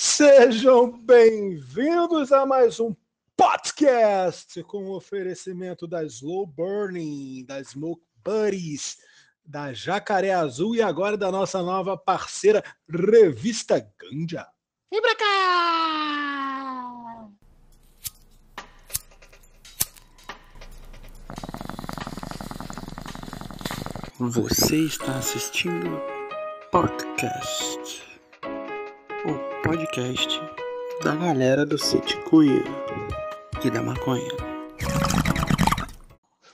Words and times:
Sejam 0.00 0.92
bem-vindos 0.92 2.30
a 2.30 2.46
mais 2.46 2.78
um 2.78 2.94
podcast 3.36 4.62
com 4.62 4.90
oferecimento 4.90 5.88
da 5.88 6.04
Slow 6.04 6.46
Burning, 6.46 7.44
da 7.44 7.60
Smoke 7.64 8.00
Buddies, 8.24 8.98
da 9.44 9.72
Jacaré 9.72 10.30
Azul 10.30 10.76
e 10.76 10.82
agora 10.82 11.16
da 11.16 11.32
nossa 11.32 11.64
nova 11.64 11.96
parceira 11.96 12.62
Revista 12.88 13.84
Ganja. 13.98 14.46
Vem 14.88 15.02
pra 15.02 15.16
cá! 15.16 15.28
Você 24.16 24.76
está 24.76 25.16
assistindo 25.16 26.00
podcast, 26.70 28.07
podcast 29.62 30.40
da 31.02 31.14
galera 31.14 31.66
do 31.66 31.76
City 31.78 32.16
Cunha 32.18 32.62
e 33.64 33.70
da 33.70 33.82
maconha. 33.82 34.28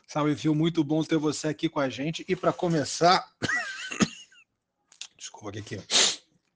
Salve, 0.07 0.37
Fio, 0.37 0.55
muito 0.55 0.83
bom 0.83 1.03
ter 1.03 1.19
você 1.19 1.49
aqui 1.49 1.69
com 1.69 1.81
a 1.81 1.89
gente. 1.89 2.25
E 2.29 2.35
para 2.35 2.53
começar. 2.53 3.25
Desculpa 5.19 5.59
aqui. 5.59 5.81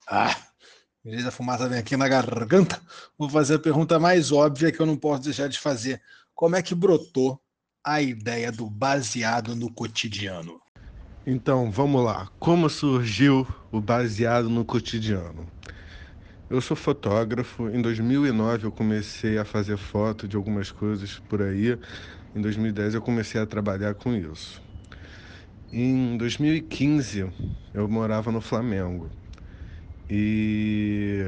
Ah, 0.09 0.35
beleza, 1.05 1.29
a 1.29 1.33
fumaça 1.33 1.69
vem 1.69 1.79
aqui 1.79 1.97
na 1.97 2.09
garganta. 2.09 2.81
Vou 3.19 3.29
fazer 3.29 3.57
a 3.57 3.59
pergunta 3.59 3.99
mais 3.99 4.33
óbvia 4.33 4.73
que 4.73 4.81
eu 4.81 4.87
não 4.87 4.97
posso 4.97 5.25
deixar 5.25 5.49
de 5.49 5.59
fazer. 5.59 6.01
Como 6.35 6.57
é 6.57 6.63
que 6.63 6.75
brotou 6.75 7.41
a 7.85 8.01
ideia 8.01 8.51
do 8.51 8.69
baseado 8.71 9.55
no 9.55 9.73
cotidiano? 9.73 10.61
Então, 11.27 11.71
vamos 11.71 12.03
lá. 12.05 12.31
Como 12.39 12.71
surgiu 12.71 13.47
o 13.71 13.81
baseado 13.81 14.49
no 14.49 14.65
cotidiano? 14.65 15.47
Eu 16.51 16.63
sou 16.63 16.75
fotógrafo. 16.77 17.69
Em 17.69 17.83
2009 17.83 18.67
eu 18.67 18.73
comecei 18.73 19.37
a 19.37 19.45
fazer 19.45 19.77
foto 19.77 20.27
de 20.27 20.35
algumas 20.35 20.71
coisas 20.71 21.19
por 21.29 21.43
aí. 21.43 21.79
Em 22.35 22.41
2010 22.41 22.95
eu 22.95 23.03
comecei 23.03 23.39
a 23.39 23.47
trabalhar 23.47 23.95
com 23.95 24.15
isso. 24.15 24.63
Em 25.71 26.17
2015 26.17 27.31
eu 27.75 27.87
morava 27.87 28.33
no 28.33 28.41
Flamengo. 28.41 29.11
E 30.09 31.23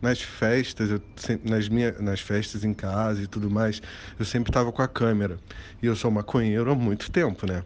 nas 0.00 0.20
festas, 0.22 0.88
eu, 0.88 1.02
nas, 1.42 1.68
minha, 1.68 1.92
nas 2.00 2.20
festas 2.20 2.62
em 2.62 2.72
casa 2.72 3.22
e 3.22 3.26
tudo 3.26 3.50
mais, 3.50 3.82
eu 4.20 4.24
sempre 4.24 4.50
estava 4.50 4.70
com 4.70 4.82
a 4.82 4.88
câmera. 4.88 5.40
E 5.82 5.86
eu 5.86 5.96
sou 5.96 6.12
maconheiro 6.12 6.70
há 6.70 6.76
muito 6.76 7.10
tempo, 7.10 7.44
né? 7.44 7.64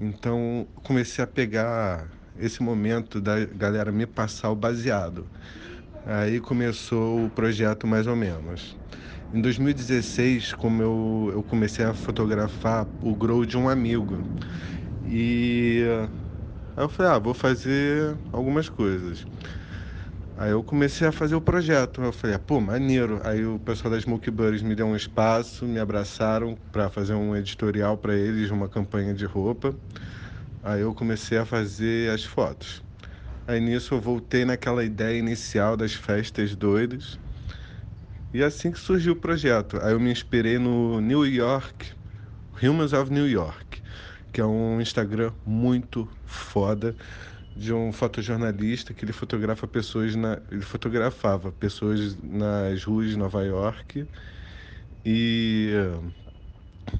Então 0.00 0.68
comecei 0.84 1.24
a 1.24 1.26
pegar 1.26 2.08
esse 2.38 2.62
momento 2.62 3.20
da 3.20 3.44
galera 3.44 3.90
me 3.90 4.06
passar 4.06 4.50
o 4.50 4.54
baseado. 4.54 5.28
Aí 6.10 6.40
começou 6.40 7.26
o 7.26 7.30
projeto 7.30 7.86
mais 7.86 8.06
ou 8.06 8.16
menos. 8.16 8.74
Em 9.30 9.42
2016, 9.42 10.54
como 10.54 10.82
eu, 10.82 11.30
eu 11.34 11.42
comecei 11.42 11.84
a 11.84 11.92
fotografar 11.92 12.88
o 13.02 13.14
grow 13.14 13.44
de 13.44 13.58
um 13.58 13.68
amigo. 13.68 14.24
E 15.04 15.84
aí 16.74 16.82
eu 16.82 16.88
falei, 16.88 17.12
ah, 17.12 17.18
vou 17.18 17.34
fazer 17.34 18.18
algumas 18.32 18.70
coisas. 18.70 19.26
Aí 20.34 20.50
eu 20.50 20.62
comecei 20.64 21.06
a 21.06 21.12
fazer 21.12 21.34
o 21.34 21.42
projeto. 21.42 22.00
Eu 22.00 22.10
falei, 22.10 22.36
ah, 22.36 22.38
pô, 22.38 22.58
maneiro. 22.58 23.20
Aí 23.22 23.44
o 23.44 23.58
pessoal 23.58 23.92
da 23.92 24.00
Smoke 24.00 24.30
Buddies 24.30 24.62
me 24.62 24.74
deu 24.74 24.86
um 24.86 24.96
espaço, 24.96 25.66
me 25.66 25.78
abraçaram 25.78 26.56
para 26.72 26.88
fazer 26.88 27.12
um 27.12 27.36
editorial 27.36 27.98
para 27.98 28.14
eles, 28.14 28.50
uma 28.50 28.66
campanha 28.66 29.12
de 29.12 29.26
roupa. 29.26 29.76
Aí 30.62 30.80
eu 30.80 30.94
comecei 30.94 31.36
a 31.36 31.44
fazer 31.44 32.10
as 32.10 32.24
fotos. 32.24 32.87
Aí 33.48 33.58
nisso 33.60 33.94
eu 33.94 34.00
voltei 34.00 34.44
naquela 34.44 34.84
ideia 34.84 35.18
inicial 35.18 35.76
das 35.76 35.94
festas 35.94 36.54
doidas. 36.54 37.18
E 38.32 38.42
assim 38.42 38.70
que 38.70 38.78
surgiu 38.78 39.14
o 39.14 39.16
projeto. 39.16 39.78
Aí 39.82 39.92
eu 39.92 40.00
me 40.00 40.10
inspirei 40.12 40.58
no 40.58 41.00
New 41.00 41.26
York, 41.26 41.92
Humans 42.62 42.92
of 42.92 43.12
New 43.12 43.28
York, 43.28 43.82
que 44.32 44.40
é 44.40 44.46
um 44.46 44.80
Instagram 44.80 45.32
muito 45.46 46.08
foda 46.24 46.96
de 47.56 47.72
um 47.72 47.92
fotojornalista 47.92 48.94
que 48.94 49.04
ele 49.04 49.12
fotografa 49.12 49.68
pessoas 49.68 50.16
na 50.16 50.40
ele 50.50 50.62
fotografava 50.62 51.52
pessoas 51.52 52.16
nas 52.22 52.84
ruas 52.84 53.10
de 53.10 53.16
Nova 53.18 53.44
York 53.44 54.08
e 55.04 55.72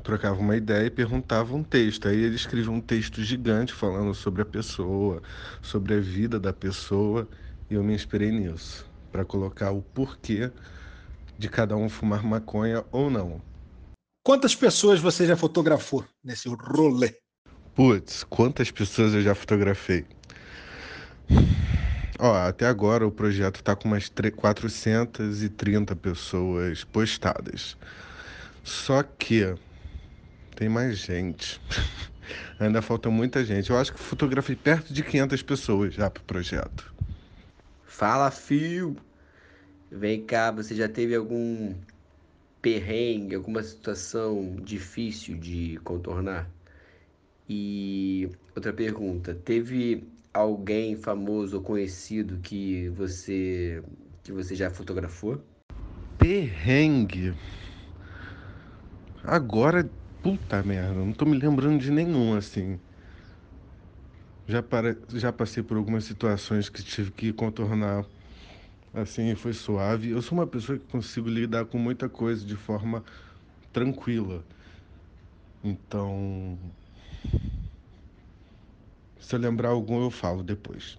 trocava 0.03 0.39
uma 0.41 0.57
ideia 0.57 0.87
e 0.87 0.91
perguntava 0.91 1.55
um 1.55 1.63
texto. 1.63 2.09
Aí 2.09 2.17
ele 2.17 2.37
escrevia 2.37 2.71
um 2.71 2.81
texto 2.81 3.23
gigante 3.23 3.73
falando 3.73 4.15
sobre 4.15 4.43
a 4.43 4.45
pessoa, 4.45 5.23
sobre 5.63 5.95
a 5.95 6.01
vida 6.01 6.39
da 6.39 6.53
pessoa, 6.53 7.29
e 7.71 7.75
eu 7.75 7.85
me 7.85 7.95
inspirei 7.95 8.31
nisso 8.31 8.87
para 9.11 9.25
colocar 9.25 9.71
o 9.71 9.83
porquê 9.83 10.51
de 11.39 11.49
cada 11.49 11.77
um 11.77 11.89
fumar 11.89 12.23
maconha 12.23 12.85
ou 12.91 13.11
não. 13.11 13.41
Quantas 14.23 14.55
pessoas 14.55 15.01
você 15.01 15.27
já 15.27 15.37
fotografou 15.37 16.05
nesse 16.23 16.49
rolê? 16.49 17.15
Putz, 17.75 18.25
quantas 18.25 18.71
pessoas 18.71 19.15
eu 19.15 19.23
já 19.23 19.35
fotografei? 19.35 20.05
Ó, 22.19 22.35
até 22.35 22.67
agora 22.67 23.07
o 23.07 23.13
projeto 23.13 23.61
está 23.61 23.77
com 23.77 23.89
umas 23.89 24.11
430 24.37 25.95
pessoas 25.95 26.83
postadas. 26.83 27.77
Só 28.65 29.03
que 29.03 29.55
tem 30.59 30.69
mais 30.69 30.99
gente. 30.99 31.61
Ainda 32.59 32.83
falta 32.83 33.09
muita 33.09 33.45
gente. 33.45 33.71
Eu 33.71 33.79
acho 33.79 33.93
que 33.93 34.01
fotografei 34.01 34.57
perto 34.57 34.93
de 34.93 35.05
500 35.05 35.41
pessoas 35.43 35.95
já 35.95 36.11
pro 36.11 36.23
projeto. 36.25 36.93
Fala, 37.85 38.29
fio! 38.33 38.97
Vem 39.91 40.27
cá, 40.27 40.51
você 40.51 40.75
já 40.75 40.89
teve 40.89 41.15
algum 41.15 41.75
perrengue, 42.61 43.37
alguma 43.37 43.63
situação 43.63 44.57
difícil 44.57 45.39
de 45.39 45.79
contornar? 45.85 46.51
E 47.49 48.29
outra 48.55 48.73
pergunta, 48.73 49.35
teve 49.35 50.13
alguém 50.35 50.97
famoso 50.97 51.59
ou 51.59 51.63
conhecido 51.63 52.39
que 52.43 52.89
você 52.91 53.83
que 54.25 54.33
você 54.33 54.57
já 54.57 54.71
fotografou? 54.71 55.41
Perrengue. 56.19 57.33
Agora, 59.25 59.89
puta 60.23 60.63
merda, 60.63 60.95
não 60.95 61.13
tô 61.13 61.25
me 61.25 61.37
lembrando 61.39 61.81
de 61.81 61.91
nenhum 61.91 62.35
assim. 62.37 62.81
Já, 64.47 64.63
para, 64.63 64.97
já 65.15 65.33
passei 65.33 65.63
por 65.63 65.77
algumas 65.77 66.05
situações 66.05 66.69
que 66.71 66.83
tive 66.83 67.11
que 67.13 67.33
contornar 67.33 68.07
assim, 68.93 69.35
foi 69.35 69.53
suave. 69.53 70.11
Eu 70.11 70.23
sou 70.23 70.39
uma 70.39 70.47
pessoa 70.47 70.79
que 70.79 70.87
consigo 70.87 71.29
lidar 71.29 71.67
com 71.67 71.79
muita 71.79 72.09
coisa 72.09 72.45
de 72.45 72.57
forma 72.57 73.05
tranquila. 73.73 74.45
Então, 75.63 76.59
se 79.21 79.35
eu 79.35 79.41
lembrar 79.41 79.71
algum, 79.71 80.03
eu 80.03 80.11
falo 80.11 80.43
depois. 80.43 80.99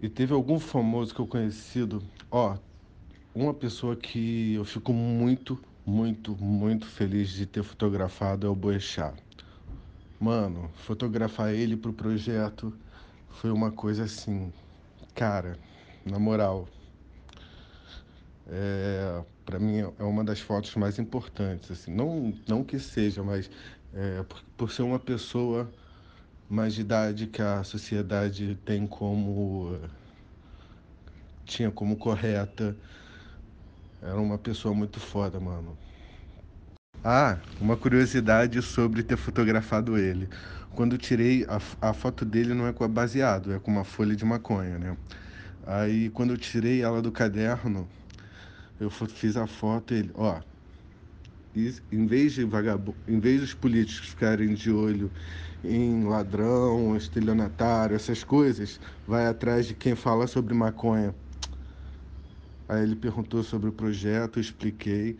E 0.00 0.08
teve 0.08 0.32
algum 0.34 0.58
famoso 0.58 1.14
que 1.14 1.20
eu 1.20 1.26
conhecido, 1.26 2.02
ó, 2.30 2.58
uma 3.34 3.54
pessoa 3.54 3.96
que 3.96 4.54
eu 4.54 4.64
fico 4.64 4.92
muito, 4.92 5.60
muito, 5.84 6.36
muito 6.36 6.86
feliz 6.86 7.30
de 7.30 7.46
ter 7.46 7.62
fotografado 7.62 8.46
é 8.46 8.50
o 8.50 8.54
Boechat. 8.54 9.14
Mano, 10.18 10.70
fotografar 10.74 11.52
ele 11.52 11.76
pro 11.76 11.92
projeto 11.92 12.72
foi 13.28 13.50
uma 13.50 13.70
coisa 13.70 14.04
assim, 14.04 14.52
cara, 15.14 15.58
na 16.04 16.18
moral. 16.18 16.68
É, 18.46 19.22
para 19.44 19.58
mim 19.58 19.78
é 19.98 20.02
uma 20.02 20.22
das 20.24 20.40
fotos 20.40 20.74
mais 20.76 20.98
importantes, 20.98 21.70
assim, 21.70 21.92
não, 21.92 22.32
não 22.46 22.62
que 22.62 22.78
seja, 22.78 23.22
mas 23.22 23.50
é, 23.92 24.22
por, 24.22 24.42
por 24.56 24.70
ser 24.70 24.82
uma 24.82 24.98
pessoa 24.98 25.70
mais 26.48 26.74
de 26.74 26.82
idade 26.82 27.26
que 27.26 27.40
a 27.40 27.64
sociedade 27.64 28.58
tem 28.64 28.86
como 28.86 29.78
tinha 31.44 31.70
como 31.70 31.96
correta. 31.96 32.76
Era 34.04 34.20
uma 34.20 34.38
pessoa 34.38 34.72
muito 34.72 35.00
foda, 35.00 35.40
mano. 35.40 35.76
Ah, 37.04 37.38
uma 37.60 37.76
curiosidade 37.76 38.60
sobre 38.62 39.02
ter 39.02 39.16
fotografado 39.16 39.96
ele. 39.98 40.28
Quando 40.74 40.98
tirei 40.98 41.44
a, 41.44 41.60
a 41.88 41.92
foto 41.94 42.24
dele 42.24 42.54
não 42.54 42.66
é 42.66 42.72
com 42.72 42.84
a 42.84 42.88
baseado, 42.88 43.52
é 43.52 43.58
com 43.58 43.70
uma 43.70 43.84
folha 43.84 44.16
de 44.16 44.24
maconha, 44.24 44.78
né? 44.78 44.96
Aí 45.66 46.10
quando 46.10 46.32
eu 46.34 46.38
tirei 46.38 46.82
ela 46.82 47.02
do 47.02 47.12
caderno, 47.12 47.88
eu 48.80 48.90
fiz 48.90 49.36
a 49.36 49.46
foto 49.46 49.94
ele, 49.94 50.12
ó, 50.14 50.40
em 51.90 52.06
vez 52.06 52.32
de 52.34 52.44
vagabundo, 52.44 52.96
em 53.08 53.18
vez 53.20 53.40
dos 53.40 53.54
políticos 53.54 54.08
ficarem 54.10 54.54
de 54.54 54.70
olho 54.70 55.10
em 55.62 56.04
ladrão, 56.04 56.96
estelionatário, 56.96 57.96
essas 57.96 58.22
coisas, 58.24 58.80
vai 59.06 59.26
atrás 59.26 59.66
de 59.66 59.74
quem 59.74 59.94
fala 59.94 60.26
sobre 60.26 60.52
maconha. 60.54 61.14
Aí 62.68 62.82
ele 62.82 62.96
perguntou 62.96 63.42
sobre 63.42 63.68
o 63.68 63.72
projeto, 63.72 64.38
eu 64.38 64.40
expliquei. 64.40 65.18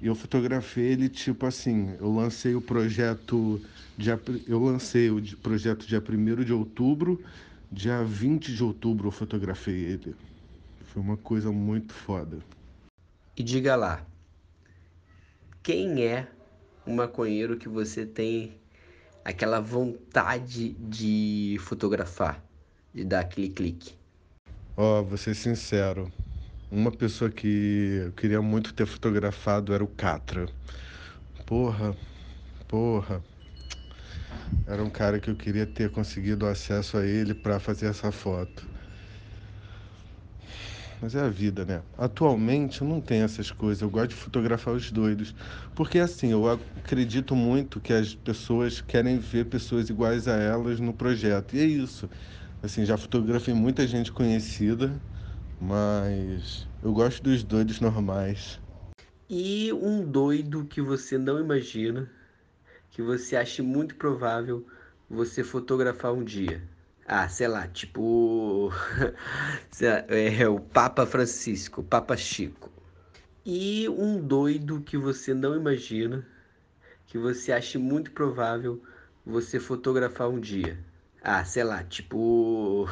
E 0.00 0.06
eu 0.06 0.14
fotografei 0.14 0.84
ele 0.84 1.08
tipo 1.08 1.44
assim, 1.44 1.96
eu 2.00 2.14
lancei 2.14 2.54
o 2.54 2.60
projeto 2.60 3.60
dia, 3.96 4.18
eu 4.46 4.62
lancei 4.62 5.10
o 5.10 5.20
projeto 5.38 5.86
dia 5.86 6.00
1 6.00 6.44
de 6.44 6.52
outubro, 6.52 7.22
dia 7.70 8.02
20 8.04 8.54
de 8.54 8.62
outubro 8.62 9.08
eu 9.08 9.12
fotografei 9.12 9.74
ele. 9.74 10.14
Foi 10.86 11.02
uma 11.02 11.16
coisa 11.16 11.50
muito 11.50 11.92
foda. 11.92 12.38
E 13.36 13.42
diga 13.42 13.74
lá, 13.76 14.06
quem 15.62 16.04
é 16.04 16.28
um 16.86 16.94
maconheiro 16.94 17.56
que 17.58 17.68
você 17.68 18.06
tem 18.06 18.52
aquela 19.24 19.60
vontade 19.60 20.70
de 20.74 21.56
fotografar, 21.60 22.42
de 22.94 23.04
dar 23.04 23.20
aquele 23.20 23.48
clique? 23.48 23.94
Ó, 24.76 25.00
oh, 25.00 25.04
vou 25.04 25.18
ser 25.18 25.34
sincero. 25.34 26.10
Uma 26.70 26.90
pessoa 26.90 27.30
que 27.30 28.02
eu 28.04 28.12
queria 28.12 28.42
muito 28.42 28.74
ter 28.74 28.84
fotografado 28.84 29.72
era 29.72 29.82
o 29.82 29.86
Catra. 29.86 30.46
Porra, 31.46 31.96
porra. 32.68 33.24
Era 34.66 34.84
um 34.84 34.90
cara 34.90 35.18
que 35.18 35.30
eu 35.30 35.34
queria 35.34 35.64
ter 35.64 35.88
conseguido 35.88 36.44
acesso 36.44 36.98
a 36.98 37.06
ele 37.06 37.32
para 37.32 37.58
fazer 37.58 37.86
essa 37.86 38.12
foto. 38.12 38.68
Mas 41.00 41.14
é 41.14 41.20
a 41.20 41.28
vida, 41.30 41.64
né? 41.64 41.80
Atualmente 41.96 42.82
eu 42.82 42.86
não 42.86 43.00
tenho 43.00 43.24
essas 43.24 43.50
coisas. 43.50 43.80
Eu 43.80 43.88
gosto 43.88 44.08
de 44.08 44.16
fotografar 44.16 44.74
os 44.74 44.92
doidos. 44.92 45.34
Porque 45.74 45.98
assim, 45.98 46.32
eu 46.32 46.50
acredito 46.50 47.34
muito 47.34 47.80
que 47.80 47.94
as 47.94 48.14
pessoas 48.14 48.82
querem 48.82 49.18
ver 49.18 49.46
pessoas 49.46 49.88
iguais 49.88 50.28
a 50.28 50.34
elas 50.34 50.80
no 50.80 50.92
projeto. 50.92 51.56
E 51.56 51.60
é 51.60 51.64
isso. 51.64 52.10
Assim, 52.62 52.84
já 52.84 52.98
fotografei 52.98 53.54
muita 53.54 53.86
gente 53.86 54.12
conhecida, 54.12 54.92
mas 55.60 56.66
eu 56.82 56.92
gosto 56.92 57.22
dos 57.22 57.42
doidos 57.42 57.80
normais. 57.80 58.60
E 59.28 59.72
um 59.72 60.04
doido 60.04 60.64
que 60.64 60.80
você 60.80 61.18
não 61.18 61.38
imagina 61.38 62.10
que 62.90 63.02
você 63.02 63.36
acha 63.36 63.62
muito 63.62 63.94
provável 63.94 64.66
você 65.08 65.44
fotografar 65.44 66.12
um 66.12 66.24
dia? 66.24 66.62
Ah, 67.06 67.28
sei 67.28 67.48
lá, 67.48 67.66
tipo. 67.66 68.70
é 70.08 70.48
o 70.48 70.60
Papa 70.60 71.06
Francisco, 71.06 71.80
o 71.80 71.84
Papa 71.84 72.16
Chico. 72.16 72.70
E 73.44 73.88
um 73.88 74.20
doido 74.20 74.82
que 74.82 74.98
você 74.98 75.32
não 75.32 75.56
imagina, 75.56 76.26
que 77.06 77.16
você 77.16 77.52
acha 77.52 77.78
muito 77.78 78.10
provável 78.10 78.82
você 79.24 79.58
fotografar 79.58 80.28
um 80.28 80.38
dia? 80.38 80.78
Ah, 81.22 81.44
sei 81.44 81.64
lá, 81.64 81.82
tipo. 81.82 82.88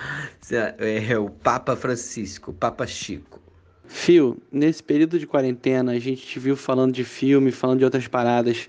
é 0.78 1.18
o 1.18 1.30
Papa 1.30 1.74
Francisco, 1.74 2.50
o 2.50 2.54
Papa 2.54 2.86
Chico. 2.86 3.40
Fio, 3.86 4.40
nesse 4.50 4.82
período 4.82 5.18
de 5.18 5.26
quarentena, 5.26 5.92
a 5.92 5.98
gente 5.98 6.26
te 6.26 6.38
viu 6.38 6.56
falando 6.56 6.94
de 6.94 7.04
filme, 7.04 7.50
falando 7.50 7.78
de 7.78 7.84
outras 7.84 8.06
paradas. 8.08 8.68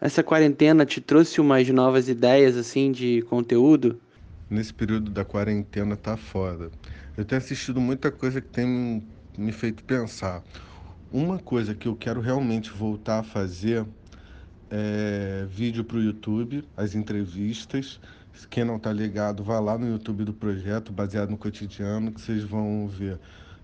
Essa 0.00 0.22
quarentena 0.22 0.84
te 0.84 1.00
trouxe 1.00 1.40
umas 1.40 1.68
novas 1.70 2.08
ideias 2.08 2.56
assim 2.56 2.92
de 2.92 3.22
conteúdo? 3.22 3.98
Nesse 4.50 4.72
período 4.72 5.10
da 5.10 5.24
quarentena 5.24 5.96
tá 5.96 6.16
foda. 6.16 6.70
Eu 7.16 7.24
tenho 7.24 7.40
assistido 7.40 7.80
muita 7.80 8.10
coisa 8.10 8.40
que 8.40 8.48
tem 8.48 9.02
me 9.36 9.52
feito 9.52 9.82
pensar. 9.84 10.42
Uma 11.10 11.38
coisa 11.38 11.74
que 11.74 11.88
eu 11.88 11.96
quero 11.96 12.20
realmente 12.20 12.70
voltar 12.70 13.20
a 13.20 13.22
fazer 13.22 13.86
é 14.76 15.46
vídeo 15.48 15.84
para 15.84 15.98
o 15.98 16.02
YouTube, 16.02 16.64
as 16.76 16.96
entrevistas. 16.96 18.00
Quem 18.50 18.64
não 18.64 18.76
tá 18.76 18.92
ligado, 18.92 19.44
vá 19.44 19.60
lá 19.60 19.78
no 19.78 19.86
YouTube 19.86 20.24
do 20.24 20.32
projeto, 20.32 20.92
baseado 20.92 21.30
no 21.30 21.38
cotidiano, 21.38 22.10
que 22.10 22.20
vocês 22.20 22.42
vão 22.42 22.88
ver. 22.88 23.20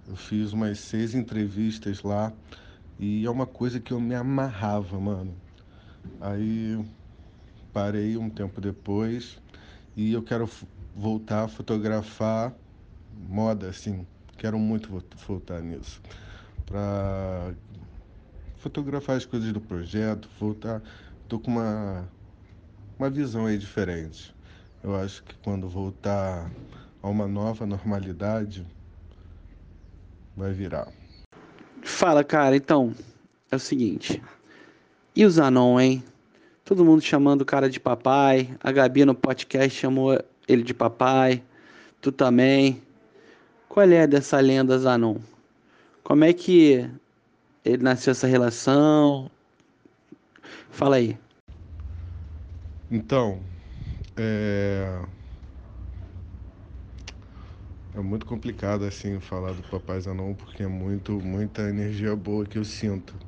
Eu 0.06 0.14
fiz 0.14 0.52
umas 0.52 0.78
seis 0.78 1.12
entrevistas 1.12 2.04
lá 2.04 2.32
e 2.96 3.26
é 3.26 3.30
uma 3.30 3.44
coisa 3.44 3.80
que 3.80 3.92
eu 3.92 4.00
me 4.00 4.14
amarrava, 4.14 5.00
mano. 5.00 5.34
Aí 6.20 6.78
parei 7.72 8.16
um 8.16 8.30
tempo 8.30 8.60
depois 8.60 9.36
e 9.96 10.12
eu 10.12 10.22
quero 10.22 10.48
voltar 10.94 11.42
a 11.42 11.48
fotografar 11.48 12.54
moda, 13.28 13.68
assim. 13.68 14.06
Quero 14.38 14.60
muito 14.60 15.02
voltar 15.26 15.60
nisso. 15.60 16.00
Para 16.66 17.52
fotografar 18.60 19.16
as 19.16 19.24
coisas 19.24 19.52
do 19.52 19.60
projeto, 19.60 20.28
voltar. 20.38 20.82
Tô 21.28 21.38
com 21.38 21.50
uma, 21.50 22.08
uma 22.98 23.10
visão 23.10 23.46
aí 23.46 23.58
diferente. 23.58 24.34
Eu 24.84 24.94
acho 24.94 25.22
que 25.24 25.34
quando 25.42 25.68
voltar 25.68 26.50
a 27.02 27.08
uma 27.08 27.26
nova 27.26 27.66
normalidade, 27.66 28.66
vai 30.36 30.52
virar. 30.52 30.88
Fala, 31.82 32.22
cara, 32.22 32.54
então, 32.54 32.94
é 33.50 33.56
o 33.56 33.58
seguinte. 33.58 34.22
E 35.16 35.24
o 35.24 35.30
Zanon, 35.30 35.80
hein? 35.80 36.04
Todo 36.64 36.84
mundo 36.84 37.00
chamando 37.00 37.40
o 37.40 37.46
cara 37.46 37.68
de 37.68 37.80
papai. 37.80 38.56
A 38.62 38.70
Gabi 38.70 39.04
no 39.04 39.14
podcast 39.14 39.76
chamou 39.76 40.22
ele 40.46 40.62
de 40.62 40.74
papai. 40.74 41.42
Tu 42.00 42.12
também. 42.12 42.82
Qual 43.68 43.88
é 43.88 44.06
dessa 44.06 44.38
lenda 44.38 44.78
Zanon? 44.78 45.16
Como 46.02 46.24
é 46.24 46.32
que 46.32 46.88
ele 47.64 47.82
nasceu 47.82 48.12
essa 48.12 48.26
relação? 48.26 49.30
Fala 50.70 50.96
aí. 50.96 51.18
Então, 52.90 53.40
é... 54.16 55.00
é 57.94 58.00
muito 58.00 58.26
complicado 58.26 58.84
assim 58.84 59.20
falar 59.20 59.52
do 59.54 59.62
Papai 59.62 60.00
Zanon 60.00 60.34
porque 60.34 60.62
é 60.62 60.66
muito 60.66 61.20
muita 61.20 61.62
energia 61.68 62.14
boa 62.16 62.46
que 62.46 62.58
eu 62.58 62.64
sinto. 62.64 63.18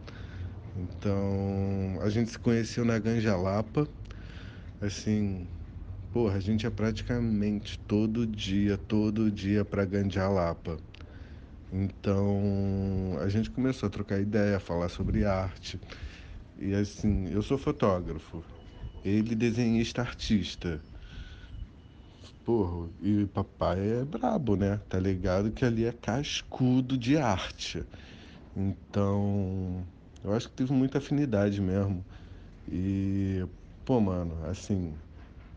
Então, 0.76 1.98
a 2.02 2.08
gente 2.10 2.30
se 2.30 2.38
conheceu 2.38 2.84
na 2.84 2.98
Ganjalapa. 2.98 3.88
Assim, 4.80 5.48
porra, 6.12 6.36
a 6.36 6.40
gente 6.40 6.64
ia 6.64 6.70
praticamente 6.70 7.78
todo 7.80 8.26
dia, 8.26 8.78
todo 8.78 9.30
dia 9.30 9.64
para 9.64 9.84
Ganjalapa. 9.84 10.78
Então, 11.72 13.16
a 13.20 13.28
gente 13.28 13.50
começou 13.50 13.86
a 13.86 13.90
trocar 13.90 14.20
ideia, 14.20 14.56
a 14.58 14.60
falar 14.60 14.88
sobre 14.90 15.24
arte. 15.24 15.80
E 16.56 16.74
assim, 16.74 17.28
eu 17.30 17.42
sou 17.42 17.58
fotógrafo. 17.58 18.44
Ele 19.04 19.34
desenhista 19.36 20.02
artista. 20.02 20.84
Porra, 22.44 22.90
e 23.00 23.26
papai 23.26 24.00
é 24.00 24.04
brabo, 24.04 24.56
né? 24.56 24.78
Tá 24.88 24.98
ligado 24.98 25.52
que 25.52 25.64
ali 25.64 25.84
é 25.84 25.92
cascudo 25.92 26.96
de 26.98 27.16
arte. 27.16 27.84
Então, 28.56 29.86
eu 30.24 30.32
acho 30.34 30.48
que 30.50 30.54
teve 30.56 30.72
muita 30.72 30.98
afinidade 30.98 31.60
mesmo. 31.60 32.06
E, 32.68 33.46
pô, 33.84 34.00
mano, 34.00 34.44
assim, 34.46 34.98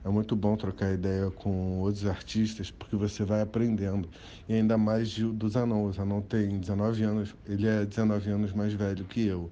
é 0.06 0.10
muito 0.10 0.36
bom 0.36 0.56
trocar 0.56 0.94
ideia 0.94 1.32
com 1.32 1.80
outros 1.80 2.06
artistas 2.06 2.70
porque 2.70 2.96
você 2.96 3.24
vai 3.24 3.42
aprendendo. 3.42 4.08
E 4.48 4.54
ainda 4.54 4.78
mais 4.78 5.10
de, 5.10 5.26
do 5.26 5.50
Zanon. 5.50 5.84
O 5.84 5.92
Zanon 5.92 6.22
tem 6.22 6.60
19 6.60 7.04
anos, 7.04 7.36
ele 7.44 7.68
é 7.68 7.84
19 7.84 8.30
anos 8.30 8.54
mais 8.54 8.72
velho 8.72 9.04
que 9.06 9.26
eu. 9.26 9.52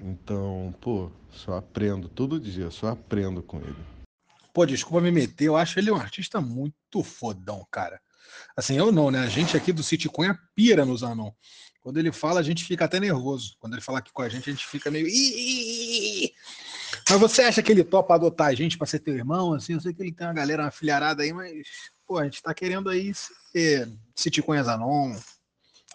Então, 0.00 0.74
pô, 0.80 1.10
só 1.30 1.58
aprendo 1.58 2.08
todo 2.08 2.40
dia, 2.40 2.70
só 2.70 2.88
aprendo 2.88 3.42
com 3.42 3.58
ele. 3.58 3.76
Pô, 4.54 4.64
desculpa 4.64 5.02
me 5.02 5.10
meter, 5.10 5.44
eu 5.44 5.56
acho 5.56 5.78
ele 5.78 5.90
um 5.90 5.96
artista 5.96 6.40
muito 6.40 7.02
fodão, 7.02 7.66
cara. 7.70 8.00
Assim, 8.56 8.78
eu 8.78 8.90
não, 8.90 9.10
né? 9.10 9.18
A 9.18 9.28
gente 9.28 9.58
aqui 9.58 9.74
do 9.74 9.82
City 9.82 10.08
Cunha 10.08 10.38
pira 10.54 10.86
no 10.86 10.96
Zanon. 10.96 11.30
Quando 11.82 11.98
ele 11.98 12.12
fala, 12.12 12.40
a 12.40 12.42
gente 12.42 12.64
fica 12.64 12.84
até 12.84 12.98
nervoso. 12.98 13.56
Quando 13.58 13.74
ele 13.74 13.82
fala 13.82 13.98
aqui 13.98 14.12
com 14.12 14.22
a 14.22 14.28
gente, 14.28 14.48
a 14.48 14.52
gente 14.52 14.66
fica 14.66 14.90
meio. 14.90 15.06
Mas 17.12 17.20
você 17.20 17.42
acha 17.42 17.62
que 17.62 17.70
ele 17.70 17.84
topa 17.84 18.14
adotar 18.14 18.46
a 18.46 18.54
gente 18.54 18.78
para 18.78 18.86
ser 18.86 18.98
teu 18.98 19.14
irmão? 19.14 19.52
Assim, 19.52 19.74
eu 19.74 19.80
sei 19.82 19.92
que 19.92 20.00
ele 20.00 20.12
tem 20.12 20.26
uma 20.26 20.32
galera, 20.32 20.62
uma 20.62 20.70
filharada 20.70 21.22
aí, 21.22 21.30
mas, 21.30 21.52
pô, 22.06 22.16
a 22.16 22.24
gente 22.24 22.42
tá 22.42 22.54
querendo 22.54 22.88
aí 22.88 23.12
ser, 23.52 23.86
se 24.16 24.30
te 24.30 24.40
conhece 24.40 24.64
Zanon. 24.64 25.14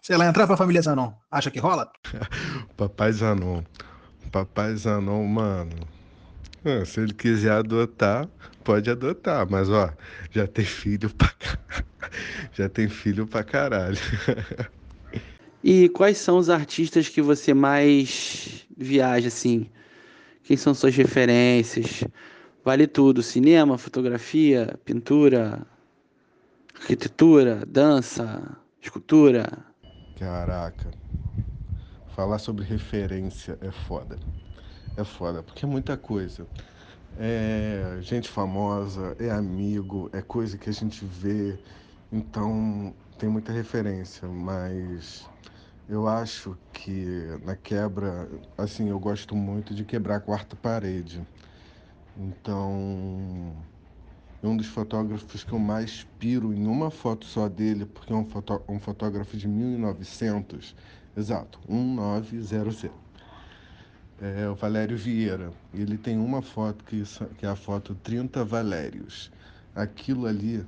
Sei 0.03 0.15
lá, 0.15 0.27
entrar 0.27 0.45
pra 0.45 0.55
família 0.55 0.79
Zanon. 0.79 1.11
Acha 1.31 1.49
que 1.49 1.57
rola? 1.57 1.91
Papai 2.77 3.11
Zanon. 3.13 3.63
Papai 4.31 4.75
Zanon, 4.75 5.25
mano. 5.25 5.71
Ah, 6.63 6.85
se 6.85 6.99
ele 6.99 7.15
quiser 7.15 7.51
adotar, 7.51 8.29
pode 8.63 8.87
adotar, 8.87 9.49
mas 9.49 9.71
ó, 9.71 9.91
já 10.29 10.45
tem 10.45 10.65
filho 10.65 11.09
pra 11.09 11.33
já 12.53 12.69
tem 12.69 12.87
filho 12.87 13.25
pra 13.25 13.43
caralho. 13.43 13.97
E 15.63 15.89
quais 15.89 16.19
são 16.19 16.37
os 16.37 16.49
artistas 16.49 17.09
que 17.09 17.21
você 17.21 17.53
mais 17.53 18.65
viaja, 18.77 19.27
assim? 19.27 19.69
Quem 20.47 20.55
são 20.55 20.73
suas 20.73 20.95
referências? 20.95 22.05
Vale 22.63 22.87
tudo: 22.87 23.21
cinema, 23.21 23.77
fotografia, 23.77 24.79
pintura, 24.85 25.67
arquitetura, 26.79 27.65
dança, 27.67 28.57
escultura. 28.81 29.45
Caraca. 30.17 30.89
Falar 32.15 32.39
sobre 32.39 32.63
referência 32.63 33.57
é 33.59 33.71
foda. 33.71 34.17
É 34.95 35.03
foda, 35.03 35.43
porque 35.43 35.65
é 35.65 35.67
muita 35.67 35.97
coisa. 35.97 36.47
É 37.19 37.97
gente 37.99 38.29
famosa, 38.29 39.17
é 39.19 39.29
amigo, 39.29 40.09
é 40.13 40.21
coisa 40.21 40.57
que 40.57 40.69
a 40.69 40.73
gente 40.73 41.03
vê. 41.03 41.59
Então 42.09 42.95
tem 43.17 43.27
muita 43.27 43.51
referência, 43.51 44.25
mas 44.29 45.27
eu 45.89 46.07
acho 46.07 46.57
que 46.73 47.05
na 47.45 47.55
quebra, 47.55 48.29
assim, 48.57 48.89
eu 48.89 48.99
gosto 48.99 49.35
muito 49.35 49.73
de 49.73 49.85
quebrar 49.85 50.17
a 50.17 50.19
quarta 50.19 50.55
parede. 50.55 51.25
Então, 52.17 53.55
é 54.43 54.47
um 54.47 54.57
dos 54.57 54.67
fotógrafos 54.67 55.43
que 55.43 55.53
eu 55.53 55.59
mais 55.59 56.05
piro 56.19 56.53
em 56.53 56.67
uma 56.67 56.91
foto 56.91 57.25
só 57.25 57.47
dele, 57.47 57.85
porque 57.85 58.11
é 58.11 58.15
um, 58.15 58.25
fotó 58.25 58.61
um 58.67 58.79
fotógrafo 58.79 59.37
de 59.37 59.47
1900, 59.47 60.75
exato, 61.15 61.59
1900. 61.69 62.85
É 64.19 64.49
o 64.49 64.55
Valério 64.55 64.97
Vieira. 64.97 65.53
Ele 65.73 65.97
tem 65.97 66.17
uma 66.17 66.41
foto 66.41 66.83
que, 66.83 67.03
que 67.37 67.45
é 67.45 67.49
a 67.49 67.55
foto 67.55 67.95
30 67.95 68.43
Valérios. 68.43 69.31
Aquilo 69.75 70.25
ali 70.25 70.65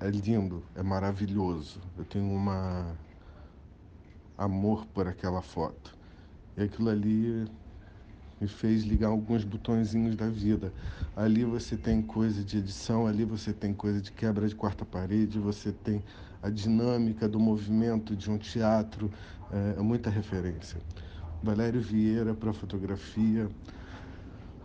é 0.00 0.10
lindo, 0.10 0.62
é 0.74 0.82
maravilhoso. 0.82 1.80
Eu 1.96 2.04
tenho 2.04 2.30
uma 2.30 2.96
amor 4.40 4.86
por 4.86 5.06
aquela 5.06 5.42
foto. 5.42 5.94
E 6.56 6.62
aquilo 6.62 6.88
ali 6.88 7.46
me 8.40 8.48
fez 8.48 8.84
ligar 8.84 9.08
alguns 9.08 9.44
botõezinhos 9.44 10.16
da 10.16 10.28
vida. 10.28 10.72
Ali 11.14 11.44
você 11.44 11.76
tem 11.76 12.00
coisa 12.00 12.42
de 12.42 12.56
edição, 12.56 13.06
ali 13.06 13.22
você 13.24 13.52
tem 13.52 13.74
coisa 13.74 14.00
de 14.00 14.10
quebra 14.10 14.48
de 14.48 14.54
quarta 14.54 14.84
parede, 14.84 15.38
você 15.38 15.70
tem 15.70 16.02
a 16.42 16.48
dinâmica 16.48 17.28
do 17.28 17.38
movimento 17.38 18.16
de 18.16 18.30
um 18.30 18.38
teatro, 18.38 19.10
é, 19.52 19.78
é 19.78 19.82
muita 19.82 20.08
referência. 20.08 20.80
Valério 21.42 21.80
Vieira 21.82 22.32
para 22.32 22.52
fotografia. 22.54 23.48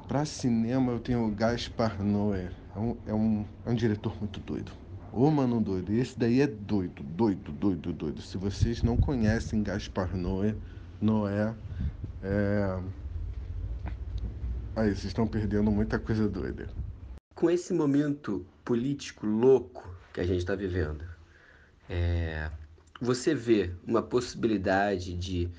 Para 0.07 0.23
cinema 0.23 0.93
eu 0.93 0.99
tenho 0.99 1.29
Gaspar 1.31 2.01
Noé, 2.01 2.49
é 2.73 2.79
um, 2.79 2.97
é 3.07 3.13
um, 3.13 3.45
é 3.65 3.69
um 3.71 3.75
diretor 3.75 4.15
muito 4.19 4.39
doido. 4.39 4.71
Ô 5.15 5.31
mano 5.31 5.61
doido, 5.61 5.93
esse 5.93 6.19
daí 6.19 6.41
é 6.41 6.47
doido, 6.47 7.01
doido, 7.01 7.49
doido, 7.53 7.93
doido. 7.93 8.21
Se 8.21 8.37
vocês 8.37 8.83
não 8.83 8.97
conhecem 8.97 9.63
Gaspar 9.63 10.13
Noé, 10.13 10.53
Noé, 11.01 11.55
é 12.21 12.79
Aí, 14.75 14.89
vocês 14.89 15.05
estão 15.05 15.25
perdendo 15.25 15.71
muita 15.71 15.97
coisa 15.97 16.27
doida. 16.27 16.67
Com 17.33 17.49
esse 17.49 17.73
momento 17.73 18.45
político 18.65 19.25
louco 19.25 19.89
que 20.13 20.19
a 20.19 20.25
gente 20.25 20.39
está 20.39 20.53
vivendo, 20.53 21.05
é... 21.89 22.51
você 22.99 23.33
vê 23.33 23.71
uma 23.87 24.01
possibilidade 24.03 25.13
de 25.13 25.49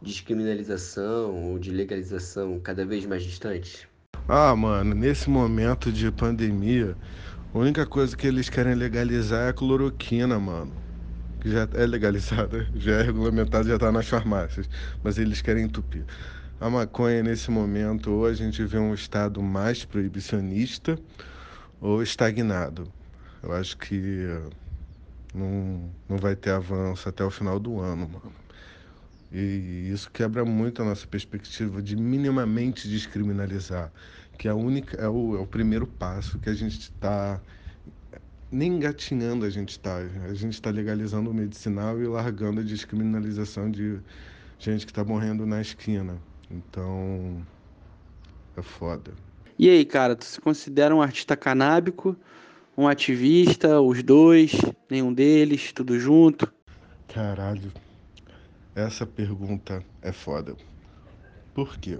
descriminalização 0.00 1.50
ou 1.50 1.58
de 1.58 1.72
legalização 1.72 2.60
cada 2.60 2.86
vez 2.86 3.04
mais 3.06 3.24
distante? 3.24 3.88
Ah, 4.28 4.54
mano, 4.54 4.94
nesse 4.94 5.28
momento 5.28 5.90
de 5.90 6.08
pandemia, 6.12 6.96
a 7.52 7.58
única 7.58 7.86
coisa 7.86 8.16
que 8.16 8.26
eles 8.26 8.48
querem 8.48 8.74
legalizar 8.74 9.46
é 9.46 9.48
a 9.50 9.52
cloroquina, 9.52 10.38
mano. 10.38 10.74
Que 11.40 11.50
já 11.50 11.68
é 11.74 11.86
legalizada, 11.86 12.68
já 12.74 12.94
é 13.00 13.02
regulamentada, 13.02 13.68
já 13.68 13.78
tá 13.78 13.90
nas 13.92 14.08
farmácias. 14.08 14.68
Mas 15.02 15.18
eles 15.18 15.42
querem 15.42 15.64
entupir. 15.64 16.06
A 16.60 16.70
maconha, 16.70 17.22
nesse 17.22 17.50
momento, 17.50 18.10
ou 18.12 18.26
a 18.26 18.34
gente 18.34 18.64
vê 18.64 18.78
um 18.78 18.94
estado 18.94 19.42
mais 19.42 19.84
proibicionista 19.84 20.98
ou 21.80 22.02
estagnado. 22.02 22.92
Eu 23.42 23.52
acho 23.52 23.76
que 23.78 24.26
não, 25.34 25.94
não 26.08 26.18
vai 26.18 26.36
ter 26.36 26.50
avanço 26.50 27.08
até 27.08 27.24
o 27.24 27.30
final 27.30 27.58
do 27.60 27.80
ano, 27.80 28.08
mano. 28.08 28.32
E 29.30 29.90
isso 29.92 30.10
quebra 30.10 30.44
muito 30.44 30.82
a 30.82 30.84
nossa 30.84 31.06
perspectiva 31.06 31.80
de 31.82 31.96
minimamente 31.96 32.88
descriminalizar, 32.88 33.92
que 34.40 34.48
é, 34.48 34.50
a 34.50 34.54
única, 34.54 34.96
é, 34.96 35.06
o, 35.06 35.36
é 35.36 35.38
o 35.38 35.46
primeiro 35.46 35.86
passo 35.86 36.38
que 36.38 36.48
a 36.48 36.54
gente 36.54 36.78
está. 36.80 37.38
Nem 38.50 38.72
engatinhando 38.72 39.44
a 39.44 39.50
gente 39.50 39.72
está. 39.72 39.98
A 39.98 40.32
gente 40.32 40.54
está 40.54 40.70
legalizando 40.70 41.30
o 41.30 41.34
medicinal 41.34 42.00
e 42.00 42.06
largando 42.06 42.62
a 42.62 42.64
descriminalização 42.64 43.70
de 43.70 44.00
gente 44.58 44.86
que 44.86 44.92
está 44.92 45.04
morrendo 45.04 45.44
na 45.44 45.60
esquina. 45.60 46.16
Então, 46.50 47.46
é 48.56 48.62
foda. 48.62 49.12
E 49.58 49.68
aí, 49.68 49.84
cara, 49.84 50.16
tu 50.16 50.24
se 50.24 50.40
considera 50.40 50.96
um 50.96 51.02
artista 51.02 51.36
canábico, 51.36 52.16
um 52.78 52.88
ativista, 52.88 53.78
os 53.78 54.02
dois, 54.02 54.52
nenhum 54.90 55.12
deles, 55.12 55.70
tudo 55.70 56.00
junto? 56.00 56.50
Caralho, 57.08 57.70
essa 58.74 59.06
pergunta 59.06 59.84
é 60.00 60.12
foda. 60.12 60.56
Por 61.52 61.76
quê? 61.76 61.98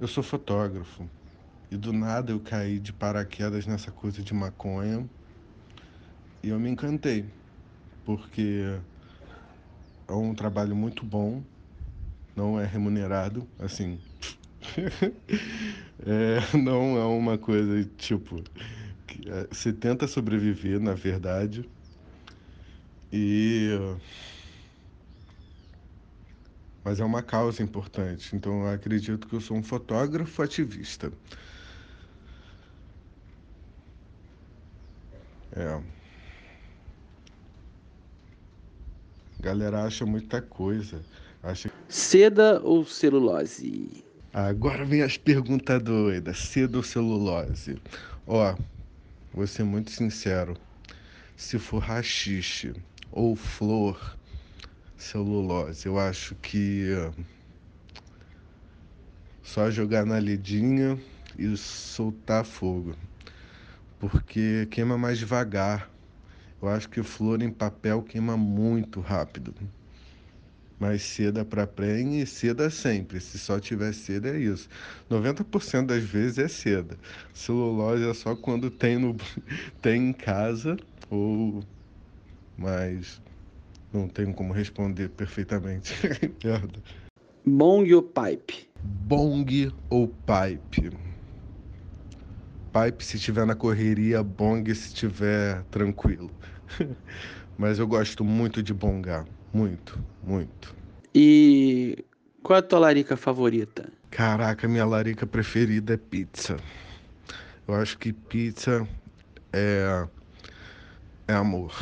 Eu 0.00 0.08
sou 0.08 0.22
fotógrafo 0.22 1.06
e 1.70 1.76
do 1.76 1.92
nada 1.92 2.32
eu 2.32 2.40
caí 2.40 2.78
de 2.78 2.90
paraquedas 2.90 3.66
nessa 3.66 3.92
coisa 3.92 4.22
de 4.22 4.32
maconha 4.32 5.06
e 6.42 6.48
eu 6.48 6.58
me 6.58 6.70
encantei, 6.70 7.26
porque 8.02 8.80
é 10.08 10.12
um 10.14 10.34
trabalho 10.34 10.74
muito 10.74 11.04
bom 11.04 11.42
não 12.34 12.58
é 12.58 12.64
remunerado, 12.64 13.46
assim. 13.58 13.98
é, 16.06 16.56
não 16.56 16.96
é 16.96 17.04
uma 17.04 17.36
coisa 17.36 17.84
tipo. 17.98 18.42
É, 19.26 19.46
você 19.52 19.70
tenta 19.70 20.06
sobreviver, 20.06 20.80
na 20.80 20.94
verdade, 20.94 21.68
e. 23.12 23.68
Mas 26.82 26.98
é 26.98 27.04
uma 27.04 27.22
causa 27.22 27.62
importante, 27.62 28.34
então 28.34 28.62
eu 28.62 28.70
acredito 28.72 29.26
que 29.26 29.34
eu 29.34 29.40
sou 29.40 29.56
um 29.56 29.62
fotógrafo 29.62 30.42
ativista. 30.42 31.12
É. 35.52 35.80
A 39.38 39.42
galera 39.42 39.84
acha 39.84 40.06
muita 40.06 40.40
coisa. 40.40 41.02
Acho... 41.42 41.70
Seda 41.88 42.60
ou 42.62 42.84
celulose? 42.84 44.04
Agora 44.32 44.84
vem 44.84 45.02
as 45.02 45.16
perguntas 45.16 45.82
doidas. 45.82 46.38
Seda 46.38 46.76
ou 46.76 46.82
celulose? 46.82 47.80
Ó, 48.26 48.54
vou 49.32 49.46
ser 49.46 49.64
muito 49.64 49.90
sincero. 49.90 50.56
Se 51.36 51.58
for 51.58 51.78
rachixe 51.78 52.74
ou 53.10 53.34
flor, 53.34 54.16
celulose, 55.00 55.86
eu 55.86 55.98
acho 55.98 56.34
que 56.36 56.88
só 59.42 59.70
jogar 59.70 60.04
na 60.04 60.20
lidinha 60.20 60.98
e 61.38 61.56
soltar 61.56 62.44
fogo. 62.44 62.94
Porque 63.98 64.68
queima 64.70 64.96
mais 64.96 65.18
devagar. 65.18 65.90
Eu 66.62 66.68
acho 66.68 66.88
que 66.88 67.02
flor 67.02 67.42
em 67.42 67.50
papel 67.50 68.02
queima 68.02 68.36
muito 68.36 69.00
rápido. 69.00 69.54
Mas 70.78 71.02
seda 71.02 71.44
para 71.44 71.66
prenhe 71.66 72.22
e 72.22 72.26
seda 72.26 72.70
sempre. 72.70 73.20
Se 73.20 73.38
só 73.38 73.58
tiver 73.58 73.92
seda, 73.92 74.28
é 74.28 74.38
isso. 74.38 74.68
90% 75.10 75.86
das 75.86 76.02
vezes 76.02 76.38
é 76.38 76.48
seda. 76.48 76.96
Celulose 77.34 78.08
é 78.08 78.14
só 78.14 78.36
quando 78.36 78.70
tem, 78.70 78.98
no, 78.98 79.16
tem 79.82 80.10
em 80.10 80.12
casa 80.12 80.76
ou. 81.10 81.62
Mas 82.56 83.20
não 83.92 84.08
tenho 84.08 84.32
como 84.34 84.52
responder 84.52 85.08
perfeitamente. 85.10 85.94
Bong 87.44 87.94
ou 87.94 88.02
pipe? 88.02 88.68
Bong 88.82 89.72
ou 89.88 90.08
pipe? 90.08 90.90
Pipe 92.72 93.04
se 93.04 93.16
estiver 93.16 93.44
na 93.44 93.54
correria, 93.54 94.22
bong 94.22 94.72
se 94.74 94.88
estiver 94.88 95.64
tranquilo. 95.64 96.30
Mas 97.58 97.78
eu 97.78 97.86
gosto 97.86 98.24
muito 98.24 98.62
de 98.62 98.72
bongar. 98.72 99.26
Muito, 99.52 99.98
muito. 100.22 100.74
E 101.14 102.04
qual 102.42 102.56
é 102.56 102.60
a 102.60 102.62
tua 102.62 102.78
larica 102.78 103.16
favorita? 103.16 103.90
Caraca, 104.10 104.68
minha 104.68 104.84
larica 104.84 105.26
preferida 105.26 105.94
é 105.94 105.96
pizza. 105.96 106.56
Eu 107.66 107.74
acho 107.74 107.98
que 107.98 108.12
pizza 108.12 108.86
é, 109.52 110.06
é 111.26 111.34
amor. 111.34 111.72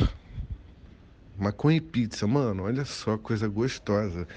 Maconha 1.39 1.77
e 1.77 1.81
pizza, 1.81 2.27
mano, 2.27 2.63
olha 2.63 2.83
só, 2.83 3.17
coisa 3.17 3.47
gostosa. 3.47 4.27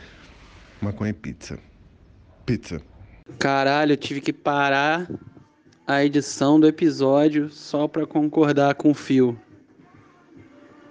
Maconha 0.80 1.10
e 1.10 1.14
pizza. 1.14 1.58
Pizza. 2.46 2.80
Caralho, 3.40 3.94
eu 3.94 3.96
tive 3.96 4.20
que 4.20 4.32
parar 4.32 5.10
a 5.84 6.04
edição 6.04 6.60
do 6.60 6.66
episódio 6.66 7.50
só 7.50 7.88
pra 7.88 8.06
concordar 8.06 8.76
com 8.76 8.92
o 8.92 8.94
fio. 8.94 9.36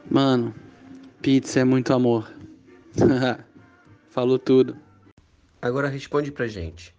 Mano, 0.10 0.54
Pizza 1.22 1.62
é 1.62 1.64
muito 1.64 1.94
amor. 1.94 2.34
Falou 4.10 4.38
tudo. 4.38 4.76
Agora 5.62 5.88
responde 5.88 6.30
pra 6.30 6.46
gente. 6.46 6.94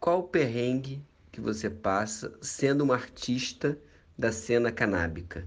Qual 0.00 0.20
o 0.20 0.28
perrengue 0.28 1.02
que 1.30 1.40
você 1.40 1.68
passa 1.68 2.32
sendo 2.40 2.82
um 2.82 2.92
artista 2.92 3.76
da 4.16 4.32
cena 4.32 4.72
canábica? 4.72 5.46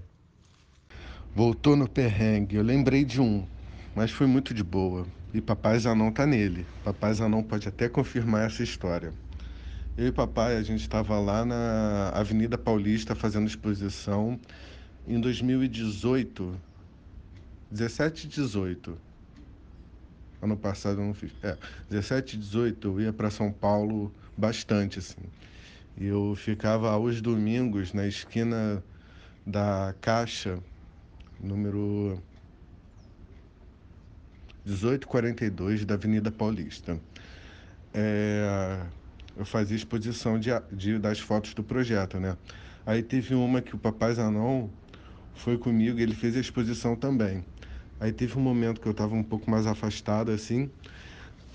Voltou 1.34 1.76
no 1.76 1.88
perrengue. 1.88 2.56
Eu 2.56 2.62
lembrei 2.62 3.04
de 3.04 3.20
um, 3.20 3.46
mas 3.94 4.10
foi 4.10 4.26
muito 4.26 4.52
de 4.52 4.62
boa. 4.62 5.06
E 5.32 5.40
Papai 5.40 5.78
Zanon 5.78 6.10
tá 6.10 6.26
nele. 6.26 6.66
Papai 6.84 7.14
Zanon 7.14 7.42
pode 7.42 7.66
até 7.68 7.88
confirmar 7.88 8.46
essa 8.46 8.62
história. 8.62 9.12
Eu 9.96 10.06
e 10.06 10.12
papai, 10.12 10.56
a 10.56 10.62
gente 10.62 10.80
estava 10.80 11.18
lá 11.20 11.44
na 11.44 12.10
Avenida 12.14 12.56
Paulista 12.56 13.14
fazendo 13.14 13.46
exposição 13.46 14.40
em 15.06 15.20
2018 15.20 16.58
17 17.72 18.26
e 18.26 18.28
18. 18.28 18.98
Ano 20.42 20.56
passado 20.56 21.00
eu 21.00 21.06
não 21.06 21.14
fiz. 21.14 21.32
É, 21.42 21.56
17 21.90 22.36
e 22.36 22.38
18 22.38 22.88
eu 22.88 23.00
ia 23.00 23.12
para 23.12 23.30
São 23.30 23.50
Paulo 23.50 24.12
bastante, 24.36 24.98
assim. 24.98 25.22
Eu 25.98 26.34
ficava 26.36 26.90
aos 26.90 27.20
domingos 27.20 27.92
na 27.92 28.06
esquina 28.06 28.82
da 29.46 29.94
Caixa, 30.00 30.58
número 31.42 32.22
1842 34.64 35.84
da 35.84 35.94
Avenida 35.94 36.30
Paulista. 36.30 37.00
É, 37.92 38.86
eu 39.36 39.44
fazia 39.44 39.76
exposição 39.76 40.38
de, 40.38 40.50
de, 40.72 40.98
das 40.98 41.18
fotos 41.18 41.54
do 41.54 41.62
projeto, 41.62 42.18
né? 42.20 42.36
Aí 42.86 43.02
teve 43.02 43.34
uma 43.34 43.60
que 43.60 43.74
o 43.74 43.78
Papai 43.78 44.14
Zanon 44.14 44.68
foi 45.34 45.58
comigo 45.58 45.98
ele 45.98 46.14
fez 46.14 46.36
a 46.36 46.40
exposição 46.40 46.94
também. 46.96 47.44
Aí 48.00 48.12
teve 48.12 48.36
um 48.38 48.42
momento 48.42 48.80
que 48.80 48.86
eu 48.88 48.92
estava 48.92 49.14
um 49.14 49.22
pouco 49.22 49.50
mais 49.50 49.66
afastado, 49.66 50.30
assim, 50.32 50.70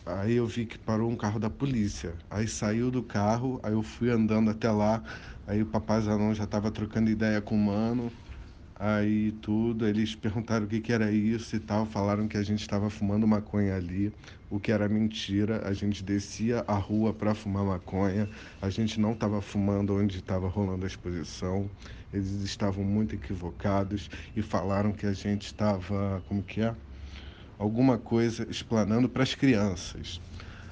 aí 0.06 0.36
eu 0.36 0.46
vi 0.48 0.66
que 0.66 0.78
parou 0.78 1.10
um 1.10 1.16
carro 1.16 1.40
da 1.40 1.50
polícia. 1.50 2.14
Aí 2.30 2.48
saiu 2.48 2.90
do 2.90 3.04
carro, 3.04 3.60
aí 3.64 3.74
eu 3.74 3.84
fui 3.84 4.10
andando 4.10 4.50
até 4.50 4.72
lá, 4.72 5.04
aí 5.46 5.62
o 5.62 5.66
Papai 5.66 6.02
Zanon 6.02 6.34
já 6.34 6.46
estava 6.46 6.72
trocando 6.72 7.10
ideia 7.10 7.42
com 7.42 7.56
o 7.56 7.60
mano, 7.60 8.12
Aí 8.80 9.32
tudo, 9.42 9.88
eles 9.88 10.14
perguntaram 10.16 10.66
o 10.66 10.70
que, 10.70 10.80
que 10.80 10.94
era 10.94 11.12
isso 11.12 11.56
e 11.56 11.60
tal, 11.60 11.86
falaram 11.86 12.28
que 12.28 12.38
a 12.38 12.44
gente 12.44 12.62
estava 12.62 12.90
fumando 12.92 13.28
maconha 13.28 13.76
ali, 13.76 14.14
o 14.52 14.60
que 14.60 14.72
era 14.72 14.88
mentira. 14.88 15.68
A 15.68 15.74
gente 15.74 16.04
descia 16.04 16.64
a 16.68 16.76
rua 16.76 17.12
para 17.14 17.34
fumar 17.34 17.64
maconha, 17.66 18.30
a 18.62 18.70
gente 18.70 19.00
não 19.00 19.14
estava 19.14 19.42
fumando 19.42 19.96
onde 19.96 20.18
estava 20.20 20.48
rolando 20.48 20.86
a 20.86 20.88
exposição. 20.88 21.70
Eles 22.14 22.30
estavam 22.44 22.84
muito 22.84 23.16
equivocados 23.16 24.10
e 24.36 24.42
falaram 24.42 24.92
que 24.94 25.06
a 25.08 25.14
gente 25.14 25.48
estava, 25.48 26.24
como 26.28 26.44
que 26.44 26.62
é? 26.62 26.76
Alguma 27.58 27.98
coisa 27.98 28.48
explanando 28.50 29.10
para 29.10 29.24
as 29.24 29.34
crianças. 29.34 30.22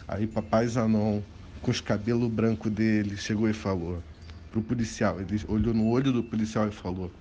Aí 0.07 0.27
papai 0.27 0.67
Zanon, 0.67 1.23
com 1.61 1.71
os 1.71 1.81
cabelos 1.81 2.29
brancos 2.29 2.71
dele, 2.71 3.17
chegou 3.17 3.49
e 3.49 3.53
falou 3.53 4.03
pro 4.51 4.61
policial, 4.61 5.19
ele 5.19 5.41
olhou 5.49 5.73
no 5.73 5.87
olho 5.89 6.13
do 6.13 6.23
policial 6.23 6.67
e 6.67 6.71
falou: 6.71 7.11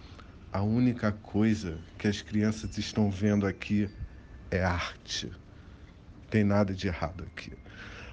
a 0.54 0.62
única 0.62 1.10
coisa 1.10 1.76
que 1.98 2.06
as 2.06 2.22
crianças 2.22 2.78
estão 2.78 3.10
vendo 3.10 3.44
aqui 3.44 3.90
é 4.52 4.62
arte. 4.62 5.26
Não 5.26 6.28
tem 6.30 6.44
nada 6.44 6.72
de 6.72 6.86
errado 6.86 7.24
aqui. 7.24 7.52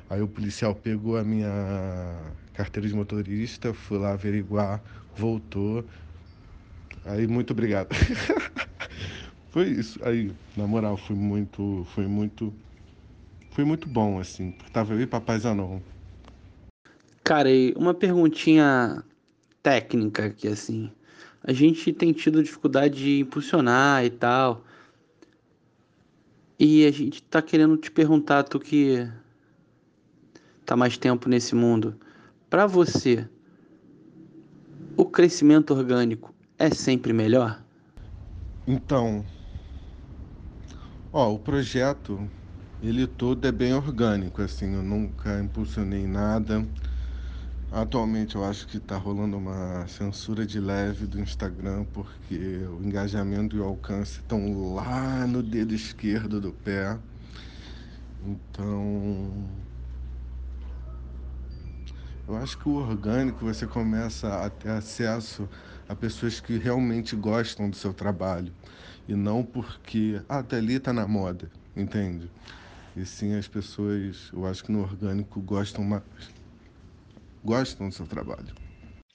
Aí 0.09 0.23
o 0.23 0.27
policial 0.27 0.73
pegou 0.73 1.17
a 1.17 1.23
minha 1.23 1.51
carteira 2.51 2.89
de 2.89 2.95
motorista, 2.95 3.75
foi 3.75 3.99
lá 3.99 4.13
averiguar, 4.13 4.81
voltou. 5.15 5.85
Aí 7.05 7.27
muito 7.27 7.51
obrigado. 7.51 7.89
foi 9.51 9.67
isso. 9.67 9.99
Aí, 10.03 10.31
na 10.57 10.65
moral, 10.65 10.97
foi 10.97 11.15
muito, 11.15 11.85
foi 11.93 12.07
muito, 12.07 12.51
foi 13.51 13.63
muito 13.65 13.87
bom 13.87 14.19
assim. 14.19 14.49
Porque 14.49 14.71
tava 14.71 14.95
eu 14.95 15.01
e 15.01 15.05
Papai 15.05 15.37
Zanon. 15.37 15.79
Cara, 17.23 17.51
e 17.51 17.71
uma 17.77 17.93
perguntinha 17.93 19.03
técnica 19.61 20.25
aqui 20.25 20.47
assim 20.47 20.91
a 21.43 21.51
gente 21.53 21.91
tem 21.91 22.13
tido 22.13 22.43
dificuldade 22.43 22.95
de 22.95 23.19
impulsionar 23.19 24.05
e 24.05 24.09
tal. 24.09 24.63
E 26.59 26.85
a 26.85 26.91
gente 26.91 27.23
tá 27.23 27.41
querendo 27.41 27.75
te 27.77 27.89
perguntar, 27.89 28.43
tu 28.43 28.59
que 28.59 29.07
tá 30.65 30.75
mais 30.75 30.97
tempo 30.97 31.27
nesse 31.27 31.55
mundo, 31.55 31.95
para 32.49 32.67
você, 32.67 33.27
o 34.95 35.05
crescimento 35.05 35.73
orgânico 35.73 36.33
é 36.59 36.69
sempre 36.69 37.11
melhor? 37.11 37.63
Então, 38.67 39.25
ó, 41.11 41.33
o 41.33 41.39
projeto 41.39 42.29
ele 42.81 43.05
todo 43.05 43.47
é 43.47 43.51
bem 43.51 43.73
orgânico, 43.73 44.41
assim, 44.41 44.73
eu 44.73 44.83
nunca 44.83 45.39
impulsionei 45.39 46.05
nada. 46.05 46.65
Atualmente 47.71 48.35
eu 48.35 48.43
acho 48.43 48.67
que 48.67 48.75
está 48.75 48.97
rolando 48.97 49.37
uma 49.37 49.87
censura 49.87 50.45
de 50.45 50.59
leve 50.59 51.07
do 51.07 51.17
Instagram 51.17 51.85
porque 51.93 52.35
o 52.67 52.83
engajamento 52.83 53.55
e 53.55 53.59
o 53.61 53.63
alcance 53.63 54.19
estão 54.19 54.75
lá 54.75 55.25
no 55.25 55.41
dedo 55.41 55.73
esquerdo 55.73 56.41
do 56.41 56.51
pé. 56.51 56.99
Então 58.25 59.47
eu 62.27 62.35
acho 62.35 62.57
que 62.57 62.67
o 62.67 62.73
orgânico 62.73 63.45
você 63.45 63.65
começa 63.65 64.45
a 64.45 64.49
ter 64.49 64.71
acesso 64.71 65.47
a 65.87 65.95
pessoas 65.95 66.41
que 66.41 66.57
realmente 66.57 67.15
gostam 67.15 67.69
do 67.69 67.75
seu 67.77 67.93
trabalho 67.93 68.51
e 69.07 69.15
não 69.15 69.43
porque 69.45 70.21
ah, 70.27 70.39
até 70.39 70.57
ali 70.57 70.77
tá 70.77 70.91
na 70.91 71.07
moda, 71.07 71.49
entende? 71.73 72.29
E 72.97 73.05
sim 73.05 73.33
as 73.33 73.47
pessoas, 73.47 74.29
eu 74.33 74.45
acho 74.45 74.61
que 74.61 74.73
no 74.73 74.81
orgânico 74.81 75.39
gostam 75.39 75.85
mais 75.85 76.03
gostam 77.43 77.89
do 77.89 77.95
seu 77.95 78.05
trabalho. 78.05 78.53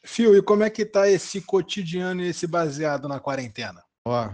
Fio, 0.03 0.37
e 0.37 0.43
como 0.43 0.62
é 0.62 0.71
que 0.71 0.85
tá 0.85 1.09
esse 1.09 1.41
cotidiano 1.41 2.23
e 2.23 2.29
esse 2.29 2.47
baseado 2.47 3.09
na 3.09 3.19
quarentena? 3.19 3.83
Ó, 4.07 4.31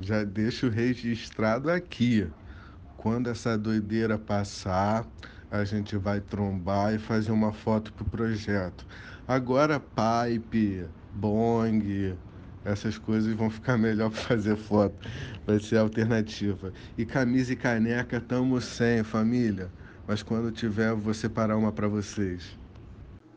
já 0.00 0.22
deixo 0.22 0.68
registrado 0.68 1.70
aqui. 1.70 2.28
Quando 2.96 3.30
essa 3.30 3.56
doideira 3.56 4.18
passar, 4.18 5.06
a 5.50 5.64
gente 5.64 5.96
vai 5.96 6.20
trombar 6.20 6.94
e 6.94 6.98
fazer 6.98 7.32
uma 7.32 7.52
foto 7.52 7.92
pro 7.94 8.04
projeto. 8.04 8.86
Agora 9.26 9.80
pipe, 9.80 10.86
bong, 11.14 12.16
essas 12.64 12.98
coisas 12.98 13.32
vão 13.34 13.50
ficar 13.50 13.76
melhor 13.78 14.10
para 14.10 14.20
fazer 14.20 14.56
foto. 14.56 15.08
Vai 15.46 15.58
ser 15.58 15.78
alternativa. 15.78 16.72
E 16.96 17.04
camisa 17.04 17.52
e 17.52 17.56
caneca 17.56 18.20
tamo 18.20 18.60
sem, 18.60 19.02
família. 19.02 19.70
Mas 20.06 20.22
quando 20.22 20.52
tiver, 20.52 20.94
vou 20.94 21.14
separar 21.14 21.56
uma 21.56 21.72
para 21.72 21.88
vocês. 21.88 22.58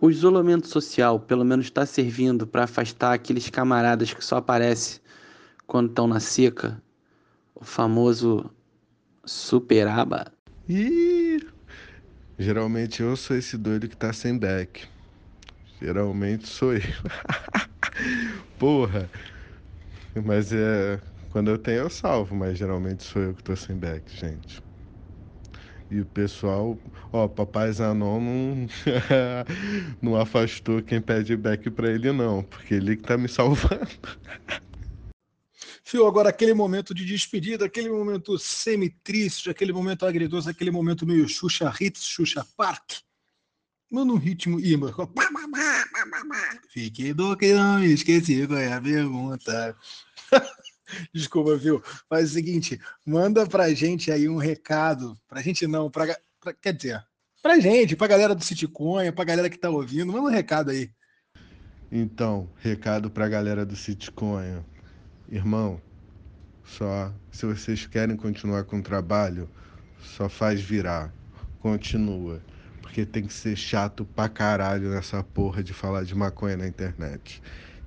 O 0.01 0.09
isolamento 0.09 0.67
social, 0.67 1.19
pelo 1.19 1.45
menos, 1.45 1.65
está 1.65 1.85
servindo 1.85 2.45
para 2.45 2.65
afastar 2.65 3.13
aqueles 3.13 3.49
camaradas 3.49 4.13
que 4.13 4.23
só 4.23 4.37
aparecem 4.37 4.99
quando 5.65 5.89
estão 5.89 6.07
na 6.07 6.19
seca. 6.19 6.81
O 7.55 7.63
famoso 7.63 8.51
superaba. 9.25 10.31
Ih, 10.67 11.39
geralmente 12.37 13.01
eu 13.01 13.15
sou 13.15 13.37
esse 13.37 13.57
doido 13.57 13.87
que 13.87 13.95
tá 13.95 14.11
sem 14.11 14.37
back. 14.37 14.87
Geralmente 15.81 16.47
sou 16.47 16.73
eu. 16.73 16.81
Porra. 18.59 19.09
Mas 20.25 20.51
é. 20.51 20.99
Quando 21.29 21.51
eu 21.51 21.57
tenho, 21.57 21.79
eu 21.79 21.89
salvo, 21.89 22.33
mas 22.33 22.57
geralmente 22.57 23.03
sou 23.03 23.21
eu 23.21 23.33
que 23.33 23.43
tô 23.43 23.55
sem 23.55 23.75
back, 23.75 24.09
gente. 24.17 24.64
E 25.89 25.99
o 25.99 26.05
pessoal, 26.05 26.77
ó, 27.13 27.27
Papai 27.27 27.71
Zanon 27.71 28.19
não, 28.19 28.67
não 30.01 30.15
afastou 30.19 30.81
quem 30.81 30.99
pede 30.99 31.37
back 31.37 31.69
para 31.69 31.91
ele, 31.91 32.11
não, 32.11 32.41
porque 32.43 32.73
ele 32.73 32.95
que 32.95 33.03
tá 33.03 33.17
me 33.17 33.27
salvando. 33.27 33.87
Fio, 35.83 36.07
agora 36.07 36.29
aquele 36.29 36.55
momento 36.55 36.95
de 36.95 37.05
despedida, 37.05 37.65
aquele 37.65 37.89
momento 37.89 38.39
semi-triste, 38.39 39.51
aquele 39.51 39.71
momento 39.71 40.03
agridoce, 40.03 40.49
aquele 40.49 40.71
momento 40.71 41.05
meio 41.05 41.29
Xuxa 41.29 41.71
Hits, 41.79 42.03
Xuxa 42.03 42.43
Park. 42.57 43.01
Manda 43.91 44.11
um 44.11 44.17
ritmo 44.17 44.59
e 44.59 44.75
Fique 46.69 47.13
do 47.13 47.37
que 47.37 47.53
não 47.53 47.79
me 47.79 47.93
esqueci 47.93 48.47
qual 48.47 48.57
é 48.57 48.73
a 48.73 48.81
pergunta. 48.81 49.77
Desculpa, 51.13 51.55
viu? 51.55 51.81
Faz 52.09 52.31
o 52.31 52.33
seguinte, 52.33 52.79
manda 53.05 53.45
pra 53.47 53.73
gente 53.73 54.11
aí 54.11 54.27
um 54.27 54.37
recado. 54.37 55.17
Pra 55.27 55.41
gente 55.41 55.67
não, 55.67 55.89
pra, 55.89 56.17
pra 56.39 56.53
quer 56.53 56.73
dizer, 56.73 57.03
pra 57.41 57.59
gente, 57.59 57.95
pra 57.95 58.07
galera 58.07 58.35
do 58.35 58.43
Citiconha, 58.43 59.11
pra 59.11 59.25
galera 59.25 59.49
que 59.49 59.57
tá 59.57 59.69
ouvindo, 59.69 60.11
manda 60.11 60.27
um 60.27 60.31
recado 60.31 60.71
aí. 60.71 60.89
Então, 61.91 62.49
recado 62.57 63.09
pra 63.09 63.29
galera 63.29 63.65
do 63.65 63.75
Citiconha. 63.75 64.65
Irmão, 65.29 65.81
só 66.63 67.13
se 67.31 67.45
vocês 67.45 67.85
querem 67.85 68.15
continuar 68.15 68.63
com 68.63 68.79
o 68.79 68.83
trabalho, 68.83 69.49
só 70.01 70.27
faz 70.27 70.61
virar. 70.61 71.13
Continua. 71.59 72.41
Porque 72.81 73.05
tem 73.05 73.25
que 73.25 73.33
ser 73.33 73.55
chato 73.55 74.05
pra 74.05 74.29
caralho 74.29 74.89
nessa 74.89 75.23
porra 75.23 75.63
de 75.63 75.73
falar 75.73 76.03
de 76.03 76.15
maconha 76.15 76.57
na 76.57 76.67
internet. 76.67 77.41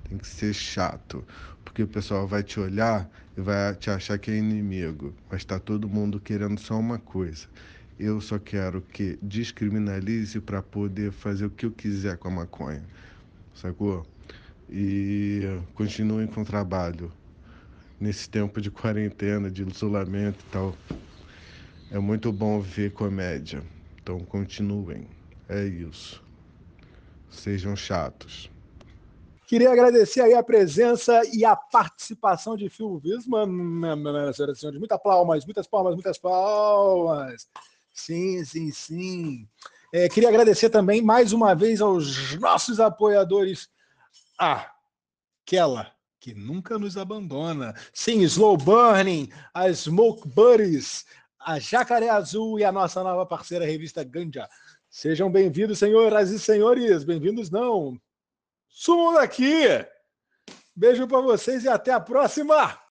Tem 0.09 0.17
que 0.17 0.27
ser 0.27 0.53
chato 0.53 1.23
porque 1.63 1.83
o 1.83 1.87
pessoal 1.87 2.27
vai 2.27 2.41
te 2.41 2.59
olhar 2.59 3.07
e 3.37 3.41
vai 3.41 3.75
te 3.75 3.91
achar 3.91 4.17
que 4.17 4.31
é 4.31 4.35
inimigo, 4.35 5.13
mas 5.29 5.41
está 5.41 5.59
todo 5.59 5.87
mundo 5.87 6.19
querendo 6.19 6.59
só 6.59 6.79
uma 6.79 6.97
coisa. 6.97 7.47
Eu 7.97 8.19
só 8.19 8.39
quero 8.39 8.81
que 8.81 9.19
descriminalize 9.21 10.41
para 10.41 10.63
poder 10.63 11.11
fazer 11.11 11.45
o 11.45 11.49
que 11.51 11.67
eu 11.67 11.71
quiser 11.71 12.17
com 12.17 12.27
a 12.29 12.31
maconha, 12.31 12.83
sacou? 13.53 14.03
E 14.67 15.41
continuem 15.75 16.25
com 16.25 16.41
o 16.41 16.45
trabalho. 16.45 17.11
Nesse 17.99 18.29
tempo 18.29 18.59
de 18.59 18.71
quarentena, 18.71 19.51
de 19.51 19.61
isolamento 19.61 20.43
e 20.47 20.51
tal, 20.51 20.75
é 21.91 21.99
muito 21.99 22.31
bom 22.31 22.59
ver 22.59 22.93
comédia. 22.93 23.61
Então 24.01 24.19
continuem. 24.21 25.07
É 25.47 25.65
isso. 25.65 26.23
Sejam 27.29 27.75
chatos. 27.75 28.49
Queria 29.49 29.71
agradecer 29.71 30.21
aí 30.21 30.35
a 30.35 30.43
presença 30.43 31.23
e 31.33 31.43
a 31.43 31.55
participação 31.55 32.55
de 32.55 32.69
Phil 32.69 33.01
Wisman, 33.03 33.47
senhoras 33.47 34.59
e 34.59 34.59
senhores. 34.59 34.77
Muitas 34.77 35.01
palmas, 35.01 35.43
muitas 35.43 35.65
palmas, 35.65 35.95
muitas 35.95 36.19
palmas. 36.19 37.49
Sim, 37.91 38.45
sim, 38.45 38.71
sim. 38.71 39.47
É, 39.91 40.07
queria 40.07 40.29
agradecer 40.29 40.69
também 40.69 41.01
mais 41.01 41.33
uma 41.33 41.55
vez 41.55 41.81
aos 41.81 42.35
nossos 42.35 42.79
apoiadores. 42.79 43.67
Ah, 44.39 44.71
aquela 45.43 45.93
que 46.19 46.35
nunca 46.35 46.77
nos 46.77 46.95
abandona. 46.95 47.73
Sim, 47.91 48.21
Slow 48.21 48.55
Burning, 48.55 49.31
a 49.51 49.73
Smoke 49.73 50.27
Buddies, 50.27 51.07
a 51.39 51.57
Jacaré 51.57 52.09
Azul 52.09 52.59
e 52.59 52.63
a 52.63 52.71
nossa 52.71 53.03
nova 53.03 53.25
parceira, 53.25 53.65
a 53.65 53.67
revista 53.67 54.03
Ganja. 54.03 54.47
Sejam 54.91 55.31
bem-vindos, 55.31 55.79
senhoras 55.79 56.29
e 56.29 56.37
senhores. 56.37 57.03
Bem-vindos, 57.03 57.49
não. 57.49 57.99
Sumam 58.69 59.13
daqui. 59.13 59.65
Beijo 60.75 61.07
para 61.07 61.19
vocês 61.19 61.65
e 61.65 61.67
até 61.67 61.91
a 61.91 61.99
próxima. 61.99 62.79